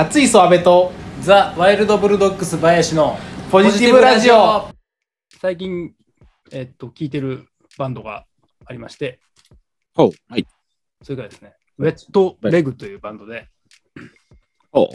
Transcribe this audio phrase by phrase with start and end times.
[0.00, 3.18] 熱いそ阿部とザ・ワイルド・ブルドッグス林の
[3.52, 4.70] ポジティブラジオ
[5.38, 5.92] 最近、
[6.50, 8.24] えっと、聴いてるバンドが
[8.64, 9.20] ありまして、
[9.94, 10.10] ほう。
[10.26, 10.46] はい。
[11.02, 13.48] それからですね、ウェット・レグというバンドで、
[14.72, 14.88] ほ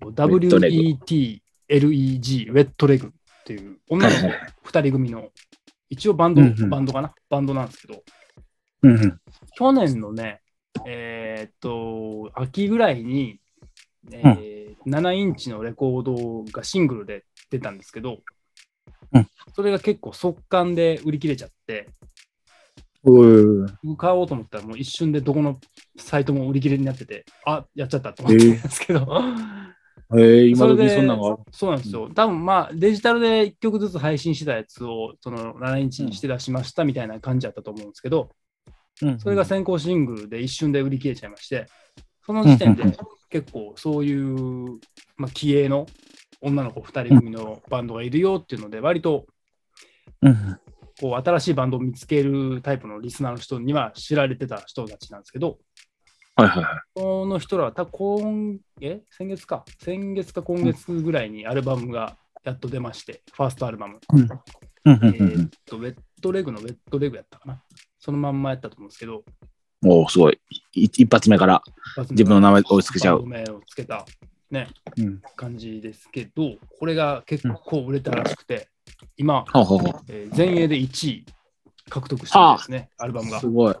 [0.00, 0.12] う。
[0.12, 3.10] WETLEG、ウェット・レグっ
[3.42, 4.14] ていう女の
[4.62, 5.30] 子2人組の、
[5.90, 7.12] 一応バンド、バンドかな？
[7.28, 8.00] バンドなんですけど。
[9.58, 10.40] 去年のね、
[10.86, 13.40] えーっと、秋ぐらいに、
[14.12, 18.18] えー7インチのレコードがシングルで出たんですけど、
[19.12, 19.28] うん。
[19.54, 21.88] それが結構速乾で売り切れちゃって、
[23.04, 25.60] う買おうと思ったらもう一瞬でどこの
[25.96, 29.00] サイトも売り切れになってて、あやっちゃったと思ってるんですけど、
[30.12, 31.44] えー、今時それでそんなの。
[31.50, 32.08] そうなんですよ。
[32.14, 38.30] 多分まあデジタルで1曲ずつ配信してたやつをその7インチにして出しましたみたいな感じだったと思うんですけど、
[39.02, 39.18] うん。
[39.18, 41.66] それが先行シングルで一瞬で売り切れちゃいまして、
[42.24, 42.84] その時点で
[43.28, 44.78] 結構そういう、
[45.16, 45.86] まあ、気鋭の
[46.40, 49.26] 女の子2人組のバンドがいるよっていうので、割と
[50.22, 50.58] うん
[50.98, 55.58] こう新しいバンドを見つけるタイプのリスナーの人には知られてた人たちなんですけど、
[56.36, 56.80] はいはいはい。
[56.96, 63.98] その人らは多分今え先月か、先月か今月ぐらいにアルバムがやっと出まして、ファーストアルバム。
[64.12, 64.28] うんうん
[64.84, 67.62] えうんーっと、ウェットレグのウェットレグやったかな？
[67.98, 69.24] そのまんまやったと思うんですけど、うん。
[69.84, 70.38] おお、すごい。
[70.74, 71.62] い一発目から
[72.10, 73.26] 自分の名前をつけちゃう。
[73.26, 74.04] 名をつけた
[74.50, 75.22] ね、うん。
[75.36, 78.68] 感じですけど、これが結構売れたらしくて、
[79.16, 79.92] 今、ほうほうほう。
[80.08, 81.26] えー全英で1位
[81.88, 83.46] 獲得してるんですね、アルバムがす。
[83.46, 83.74] ごい。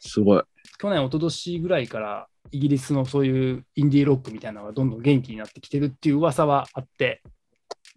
[0.00, 0.42] すごい。
[0.78, 7.22] 去年、一昨年ぐらいからイギリスのそういうインディーロックみたいなのがどんどん元気になってきてるっていう噂はあって、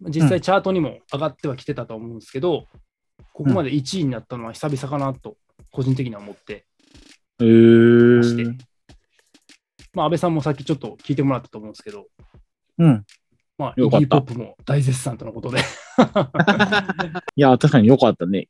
[0.00, 2.66] 実際チャートにも上がってはきてたと思うんですけど、
[3.32, 5.36] ここまで1位になったのは久々かなと、
[5.70, 6.66] 個人的には思って
[7.40, 8.58] えまして、ー。
[9.94, 12.06] まあ、安倍さんもさっきちょっと聞いてもらったと思うんですけど、
[12.78, 13.04] うん。
[13.56, 15.58] まあ、イギーポップも大絶賛とのことで、
[17.36, 18.46] いや、確かによかったね。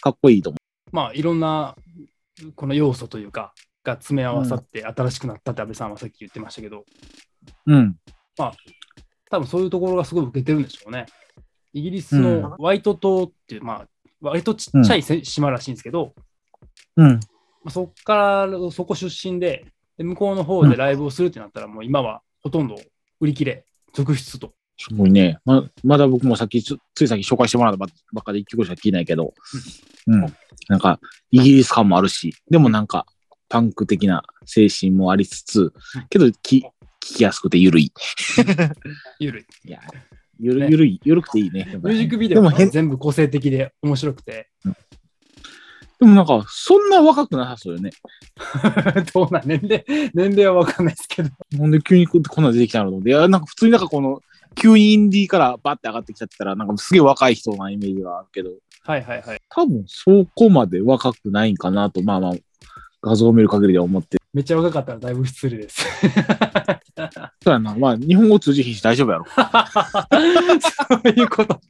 [0.00, 0.56] かっこいいと思
[0.92, 1.76] まあ、いろんな
[2.54, 3.52] この要素というか、
[3.82, 6.84] が詰め合わさって新しくなったって安倍さんはさっき言ってましたけど、
[7.66, 7.74] う。
[7.74, 7.96] うん。
[9.30, 11.06] 多分そういうところがすごい受けてるんでしょうね。
[11.72, 13.88] イギリスのワイト島っていう、まあ、
[14.20, 16.14] 割とちっちゃいせ島らしいんですけど、
[16.96, 17.08] うん。
[17.08, 17.20] ま
[17.66, 19.66] あ、そこからそこ出身で
[19.98, 22.76] で、向こうの方でライブをするってなったら、もう今はほとんど
[23.20, 24.52] 売り切れ、続出と。
[24.78, 25.38] すごいね。
[25.44, 29.32] ままだ僕もさっきつ、ついさっき紹介してもらったばばっかで一曲しか聞いないけど、
[30.06, 30.26] うん。
[30.68, 33.06] なんか、イギリス感もあるし、でもなんか、
[33.48, 35.72] パンク的な精神もありつつ、
[36.10, 36.66] けど、き
[37.02, 37.92] 聞きやすくてゆるい。
[39.18, 39.68] ゆるい。
[39.68, 39.80] いや、
[40.38, 41.64] ゆる、ねゆるい、ゆるくていいね。
[41.72, 44.50] ミュージックビデオも全部個性的で面白くて、
[45.98, 47.90] でもなんか、そんな若くなさそうよね。
[49.14, 53.10] どうなん年齢、年齢は分かんないですけど、なんで急にここんなん出てきたのと思って。
[53.10, 54.20] いや、なんか普通になんかこの、
[54.54, 58.50] 急にインディーからバッて上がってきちゃってたら、なんかすげえ若い人なイメージがあるけど、
[58.82, 59.40] はいはいはい。
[59.48, 62.34] 多分そこまで若くないんかなと、まあまあ、
[63.02, 64.18] 画像を見る限りでは思って。
[64.32, 65.86] めっちゃ若かったらだいぶ失礼です。
[67.42, 67.74] そうやな。
[67.74, 69.24] まあ、日本語通じひんし大丈夫やろ。
[69.34, 71.60] そういうこと。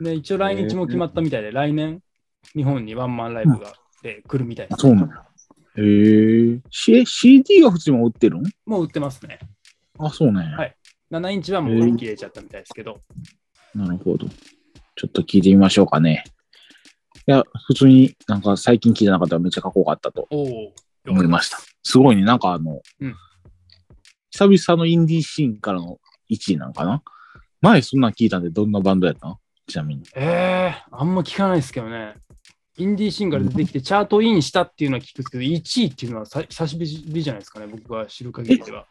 [0.00, 2.00] ね、一応来日も決まったみたいで、来年、
[2.54, 3.72] 日本にワンマンライブが、
[4.02, 4.80] で来るみたいです。
[4.80, 5.26] そうなんだ。
[5.76, 6.60] へえ。
[6.70, 8.42] C- CD が普通にも売ってるん？
[8.66, 9.38] もう売ってますね。
[9.98, 10.40] あ、そうね。
[10.40, 10.76] はい
[11.10, 13.00] 7インチはもう売り切れちゃったみたいですけど、
[13.74, 14.26] なるほど。
[14.96, 16.24] ちょっと聞いてみましょうかね。
[17.26, 21.58] いや、普通になんか最近聞いてなかったらめっちゃかっこよかったと思いました。
[21.82, 22.22] すごいね。
[22.22, 23.14] なんかあの、うん
[24.30, 27.02] 久々のインディーシーンからの1位なんかな？
[27.60, 30.02] 前そんなん聞いたんでどんなバンドやったのちなみに。
[30.14, 32.14] えー、あんま聞かないですけどね。
[32.76, 38.86] インディーシンガル出てきて、チャートインしたっていうのは聞くんですけど、1位っていうのはさ久しぶりじゃないですかね、僕が知る限りでは。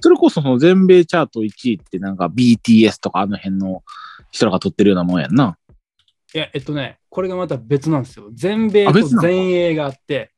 [0.00, 3.84] それこそその全米チャート1位ってなんか BTS とかあの辺の
[4.32, 5.56] 人らが撮ってるようなもんやんな。
[6.34, 8.28] いや、えっとね、これがまた別なんですよ。
[8.32, 10.32] 全米と全英があって、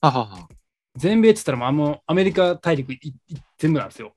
[0.00, 0.48] ははは。
[0.96, 2.98] 全米って言ったらもうあのアメリカ大陸い
[3.28, 4.12] い全部なんですよ。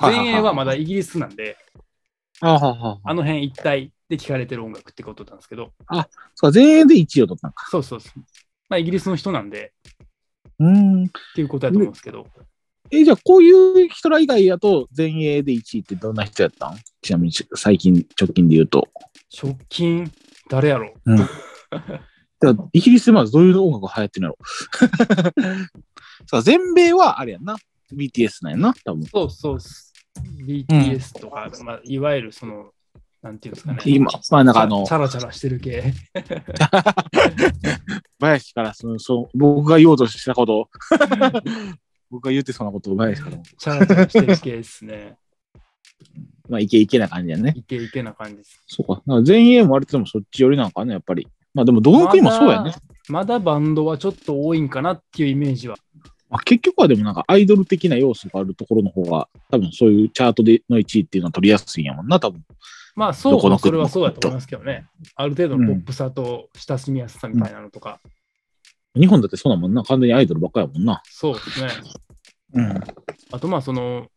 [0.00, 1.56] 全英はまだイギリスなんで、
[2.40, 2.98] ははは。
[3.04, 5.72] あの辺一体で聴かれてる音楽ってことなんですけど、
[6.34, 7.66] そう、全員で1位を取ったんか。
[7.70, 8.20] そうそうそう。
[8.68, 9.72] まあ、イギリスの人なんで
[10.58, 11.04] うーん。
[11.04, 12.26] っていうことだと思うんですけど、
[12.90, 16.76] え、じゃあこういう人ら以外やと全英で1位ってどんな人やったん？
[17.00, 18.88] ちなみに最近、直近で言うと。
[19.42, 20.10] 直近、
[20.50, 20.92] 誰やろ？
[21.04, 21.18] ううん。
[22.74, 24.38] イギリスでまずどういう音楽が流行ってるんやろ？
[26.28, 27.56] さあ、全米はあれやんな。
[27.92, 29.04] BTS なんやな、多分。
[29.06, 29.58] そうそう。
[30.46, 32.73] BTS とか、まあ、いわゆるその
[33.24, 33.80] なんていうんですかね。
[33.86, 35.94] 今、まあなんかあのチ、ャラチャラしてる系。
[38.20, 40.68] 林からその、そう、僕が言おうとしたことを、
[42.10, 45.16] 僕が言ってそうなことを林からも、チャラチャラしてる系ですね。
[46.50, 47.54] まあイケイケな感じだね。
[47.56, 48.62] イケイケな感じです。
[48.66, 48.96] そうか。
[48.96, 51.26] か前衛も割とでもそっち寄りなんかね、やっぱり。
[51.54, 52.74] まあでもどの国もそうやね。
[53.08, 55.78] まだバンドはちょっと多いんかなっていうイメージは。
[56.34, 62.42] まあ、結局はでもなんかアイドル的な要素があるところの方が、多分そういうチャートでの1位っていうのは取りやすいんやもんな、多分。
[62.96, 64.88] まあそうそれはそうだと思いますけどね。
[65.14, 68.00] ある程度のポップさと親しみやすさみたいなのとか。
[68.96, 69.84] 日本だってそうだもんな。
[69.84, 71.00] 完全にアイドルばっかやもんな。
[71.04, 71.68] そうですね。
[72.54, 72.80] うん。
[73.30, 74.08] あとまあその、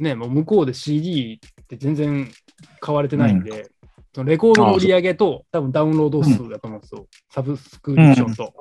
[0.00, 2.28] ね、もう向こうで CD って全然
[2.80, 3.70] 買われてないんで、
[4.12, 7.06] そのレコードの売り上げと多分ダウンロード数だと思うんですよ。
[7.30, 8.52] サブスクリプションと。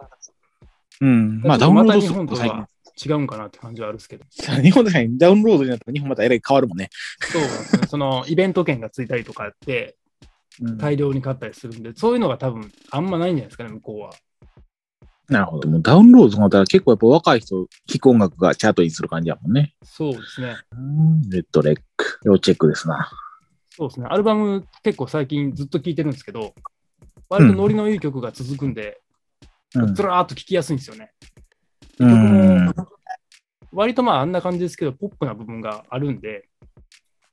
[1.02, 1.42] うん。
[1.42, 2.68] まあダウンロード数本とは。
[3.04, 4.26] 違うんかなって感じはあるんですけど。
[4.62, 6.90] 日本でダウンロードになったら日本またえらい変わるもんね。
[7.20, 7.88] そうなんですね。
[7.88, 9.96] そのイベント券がついたりとかって
[10.62, 14.12] うん大量に買ったりするんで、そういうのが多分あんまないんじゃないですかね、向こうは。
[15.30, 15.70] なるほど。
[15.70, 19.74] もうダウンロードとかだったら結構やっぱ若い人、聴く音楽がチャートにする感じやもんね。
[19.84, 20.58] そうですね。
[20.74, 21.30] うん。
[21.30, 22.20] レッドレック。
[22.26, 23.10] 要チェックですな。
[23.70, 24.08] そうですね。
[24.10, 26.54] アルバム結構最近ずっと聴いてるんですけど、
[27.30, 29.00] 割とノリのいい曲が続くんで、
[29.74, 31.14] うんずらーっと聴きやすいんですよね。
[31.31, 31.31] う
[32.02, 32.66] 曲ん。
[32.66, 32.88] も
[33.72, 36.50] 割とまああんな感じですけど、ポップな部分があるんで、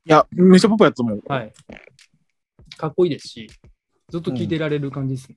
[0.04, 1.22] いや、めっちゃポップやと思う。
[1.26, 1.52] はい。
[2.76, 3.50] かっこいいですし、
[4.08, 5.36] ずっと聴いてられる感じですね。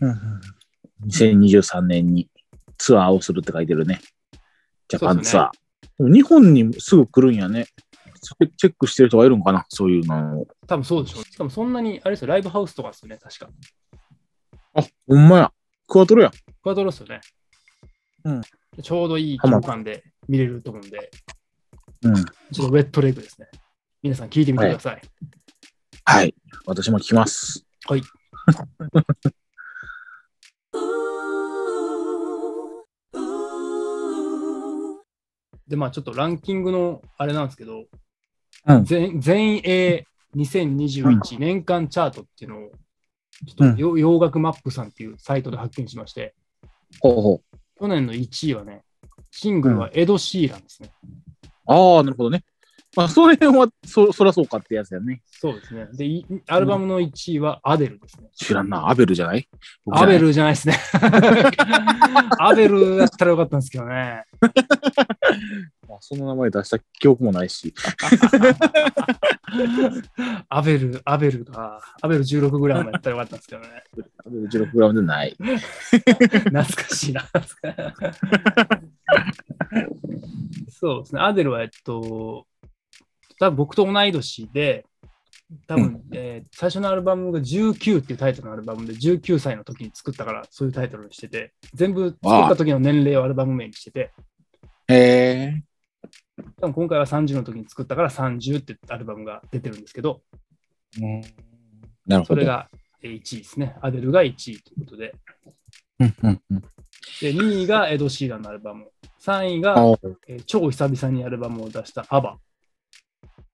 [0.00, 0.20] うん
[1.06, 2.28] 2023年に
[2.78, 4.00] ツアーをするって書いてるね。
[4.88, 5.50] ジャパンツアー。
[5.98, 7.66] でも日本にすぐ来るんやね。
[8.56, 9.66] チェックしてる人がいるんかな？
[9.68, 10.46] そういうのを。
[10.68, 11.24] 多分そうでしょう。
[11.24, 13.50] しかもそんなに、あれですよ、ライブハウスとかですよね、確か。
[14.74, 15.52] あ、ほんまや。
[15.88, 16.30] クワトロや。
[16.30, 17.20] クワトロですよね。
[18.24, 18.42] うん
[18.82, 21.10] ちょうどいい規模感で見れると思うんで、
[22.04, 22.14] うん。
[22.14, 22.22] ちょ
[22.64, 23.48] っとウェットレッグですね。
[24.02, 25.02] 皆さん聞いてみてください。
[26.04, 26.34] はい。
[26.64, 27.66] 私も聞きます。
[27.86, 28.02] はい。
[35.68, 37.84] で、まあちょっとランキングのあれなんですけど、
[38.66, 42.70] うん全全英2021年間チャートっていうのを、
[43.46, 46.34] ちょっとよ洋楽マップさんっていうサイトで発見しまして、
[47.00, 47.58] ほうほう。
[47.82, 48.84] 去年の1位はね、
[49.32, 50.92] シングルはエド・シーランですね。
[51.66, 52.44] ああ、なるほどね。
[52.94, 55.22] まあ、その辺はそ、そらそうかってやつやね。
[55.30, 55.88] そうですね。
[55.94, 58.28] で、いアルバムの1位はアデルですね。
[58.34, 58.90] 知らんな。
[58.90, 59.48] アベルじゃない？
[59.90, 60.78] アベルじゃないですね。
[62.38, 64.24] アベルだったらよかったんですけどね。
[65.88, 67.72] まあその名前出した記憶もないし。
[70.48, 73.68] アベル、アベルが、アベル16グラムやったらよかったんですけどね。
[74.26, 75.36] アベル16グラムでない。
[75.38, 77.24] 懐かしいな。
[80.70, 81.20] そうですね。
[81.20, 82.46] アデルは、えっと、
[83.42, 84.86] 多分僕と同い年で、
[85.66, 94.12] 多分、えー最初のアルバムが19っていうタイトルのアルバムで、19歳の時に作ったから、そういうタイトルにしてて、全部作った時の年齢をアルバム名にしてて、
[94.86, 95.62] へえ。
[96.60, 100.22] 多分今回は30の時に作ったから30ってアルバムが出てるんですけど、
[102.06, 102.24] なるほど。
[102.26, 102.68] それが
[103.02, 103.74] えー1位ですね。
[103.80, 105.14] アデルが1位ということで。
[105.98, 106.60] うんうんうん。
[106.60, 106.68] で、
[107.34, 108.88] 2位がエド・シーランのアルバム。
[109.20, 109.84] 3位が、あ
[110.28, 112.38] えー超久々にアルバムを出したアバ。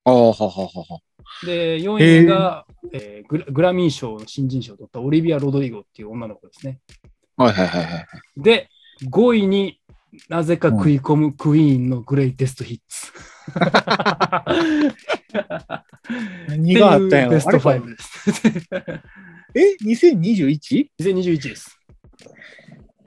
[0.04, 1.00] あ、はははは。
[1.44, 6.80] で、4位が、えーグラグラミー賞の新人賞を取ったオリビア・ロドリゴっていう女の子ですね。
[7.37, 8.06] はいはいはいはい。
[8.37, 8.70] で、
[9.11, 9.80] 5位に
[10.28, 13.12] なぜか食い込むクイーンのグレイテストヒッツ。
[16.49, 17.30] 何があったんやろ？
[17.32, 18.30] ベスト5です。
[19.54, 20.88] え ?2021?
[20.99, 21.78] 2021です。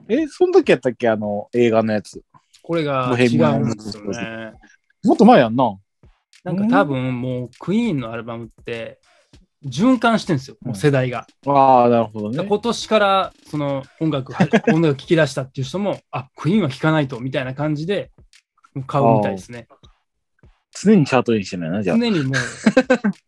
[0.08, 1.08] えその時やったっけ？
[1.08, 2.22] あの、映画のやつ。
[2.62, 4.52] これが違うんですよね。
[5.02, 5.76] もっと前やんな。
[6.44, 8.98] なんか多分もうクイーンのアルバムって
[9.64, 11.26] 循環してるんですよ、もう世代が。
[11.46, 12.44] ああ、なるほどね。
[12.44, 14.32] 今年からその音楽、
[14.72, 18.10] 音楽聴き出したっていう人も、あクイーンは聴かないとみたいな感じで
[18.86, 19.68] 買うみたいですね。
[20.74, 21.98] 常にチャートにしてないな、じゃあ。
[21.98, 22.34] 常にもう、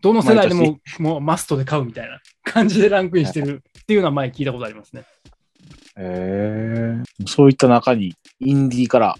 [0.00, 5.04] どの世代でももうマストで買うみたいな感じでランクインしてるっていうのは前聞いたことありますね。
[5.96, 7.02] へえ。
[7.26, 9.14] そういった中に、インディーから、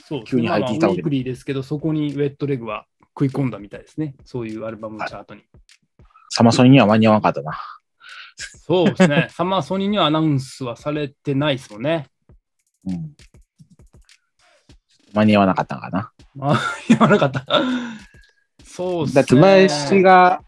[0.00, 2.86] そうです急に入ってきたわけまあまあウィークリーですけど、そこにウェットレグは
[3.18, 4.14] 食い込んだみたいですね。
[4.24, 5.42] そういうアルバムチャートに。
[6.30, 7.58] サマソニには間に合わなかったな。
[8.36, 9.26] そうですね。
[9.34, 12.06] サマーソニーにはアナウンスはされてないですもんね。
[12.86, 13.16] うん。
[15.12, 16.12] 間に合わなかったのかな。
[16.40, 17.44] あ、言わなかった。
[18.62, 19.22] そうですね。
[19.22, 20.44] だって、前氏が、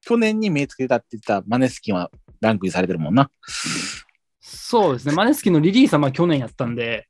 [0.00, 3.30] 去年に目つけたって言ったマネスキンはランクインされてるもんな。
[4.40, 5.14] そうですね。
[5.14, 7.08] マネスキのリリースはまあ去年やったんで、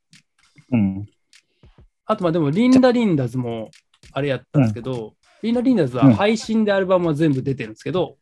[0.70, 1.06] うん。
[2.04, 3.70] あとまあでもリンダ・リンダズも
[4.12, 8.16] あれやったんですけど、リンダリンダーズうんは配信でアルバムは全部出てるんですけど、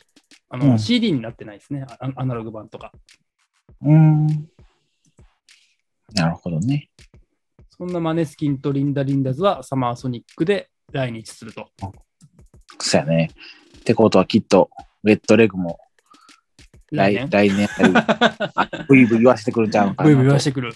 [0.49, 2.93] あのうん CD になってないですね、アアナログ版とか。
[3.83, 4.27] うん。
[6.15, 6.91] なるほどね。
[7.71, 11.71] そんなマネスキンとリンダリンダーズはサマーソニックで来日すると。
[12.79, 13.31] そうやね。
[13.79, 14.71] ってことはきっと、
[15.03, 15.79] ウェットレグも
[16.93, 17.69] 来来年、来年
[18.89, 20.05] ブイブイ言わせてくるんちゃうかな。
[20.05, 20.75] ブイブイ言わしてくる。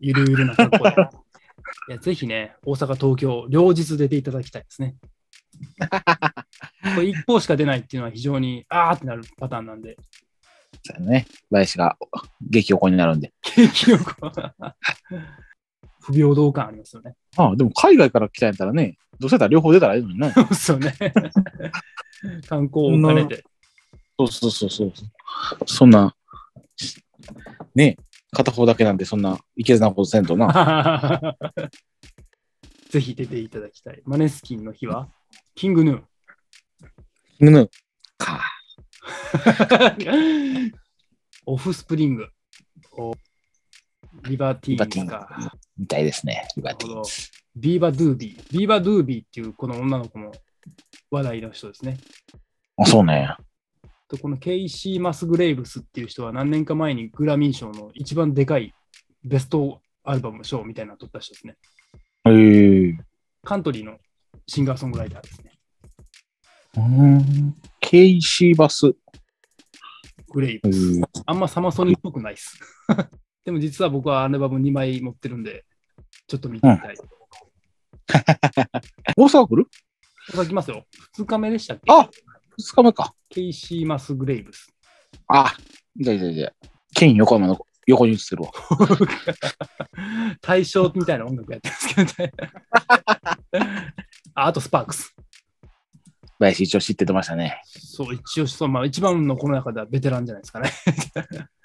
[0.00, 0.96] ゆるゆるな格好で。
[1.88, 4.96] いやぜひね、大阪、東京、両日出ていただきたいですね。
[6.94, 9.96] これ一方しか出ないっていうのは非常にあーってなるパターンなんで、
[10.84, 11.26] そうやね。
[11.50, 11.96] 林が
[12.40, 13.32] 激横になるんで。
[13.42, 14.14] 景気よく
[16.00, 17.14] 不平等感ありますよね。
[17.36, 20.32] ああ、でも海外から来たんやったらね、どうせやったら両方出たらいいのにね。
[20.52, 21.22] そうですよね。
[22.48, 23.44] 観光を兼ねて。
[24.18, 24.92] そうそうそうそう。
[25.66, 26.14] そんな、
[27.74, 27.96] ね
[28.32, 31.36] 片方だけなんでそんないけずなことせんとな。
[32.88, 34.02] ぜひ出ていただきたい。
[34.04, 35.08] マネスキンの日は、
[35.54, 36.02] キングヌ
[37.40, 37.70] ぬぬ。
[38.18, 38.40] か。
[39.34, 40.72] ー。
[41.46, 42.28] オフスプリング。
[42.92, 43.14] お
[44.28, 45.58] リバティーンズか。
[45.76, 46.46] みたいですね。
[46.56, 47.10] リバティーンズ。
[47.54, 48.58] ビーバ・ドゥービー。
[48.58, 50.32] ビーバ・ドゥービーっていうこの女の子も
[51.10, 51.98] 話題の人ですね。
[52.78, 53.36] あ、そうね。
[54.12, 58.74] とこのケイシー・マスグレイブスっていう人は何年か前にグラミー賞の一番でかい
[59.24, 61.56] ベストアルバム賞みたいなの取った人ですね。
[62.26, 62.98] へえ。
[63.42, 63.96] カントリーの
[64.46, 65.52] シンガーソングライターですね。
[66.76, 67.54] うん。
[67.80, 68.94] ケイシー・マス
[70.28, 71.00] グレイブス。
[71.00, 72.58] んあんまサマソニっぽくないです。
[73.46, 75.64] でも実は僕はアルバム2枚持ってるんで、
[76.26, 76.96] ちょっと見てみたい。
[79.16, 79.66] 大阪来る？
[80.34, 80.84] おさきますよ。
[81.16, 81.90] 2日目でしたっけ？
[81.90, 82.10] あ
[82.58, 83.14] 二日目か。
[83.28, 84.68] ケイシー・マスグレイブス。
[85.28, 85.54] あ、
[85.96, 86.52] いやいやいや。
[86.94, 88.50] ケイン横山の横に映ってるわ。
[90.40, 92.32] 対象みたいな音楽やってますけどね。
[94.34, 95.14] ああとスパークス。
[96.38, 97.62] 林一応知っててましたね。
[97.64, 100.70] そう、一応そう、まあ、一番のこの中ではベテランじゃないですかね。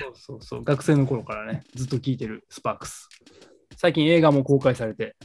[0.00, 3.08] そうそうそう、学生の頃からね、ずっと聴いてるスパークス。
[3.76, 5.16] 最近映画も公開されて、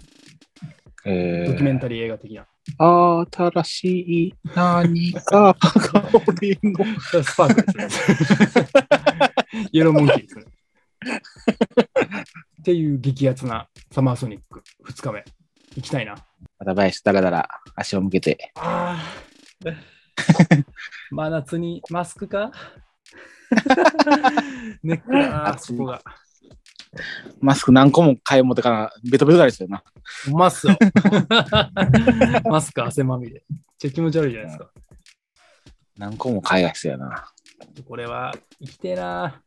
[1.05, 2.45] えドキュメンタリー映画的な。
[2.79, 3.85] ー、新し
[4.27, 6.83] い何かが俺の。
[7.23, 7.99] スパークです
[8.59, 8.69] ね。
[9.71, 10.45] イエローモンキーですね。
[12.61, 15.23] っていう激アツなサマーソニック2日目。
[15.75, 16.15] 行きたいな。
[16.57, 18.51] また林だらだら足を向けて。
[18.55, 19.25] ああ。
[21.11, 22.51] 真夏にマスクか？
[24.83, 26.01] ネックだな、 そこが。
[27.39, 29.83] マスク何個も買い持ってからベトベトだりするよな。
[30.29, 30.77] ほんまっすよ。
[32.45, 33.31] マスク汗まみれ。
[33.31, 33.41] めっ
[33.77, 34.71] ちゃ気持ち悪いじゃないですか。
[35.97, 37.31] 何個も買いが必要やな。
[37.87, 39.41] これは生きてえな。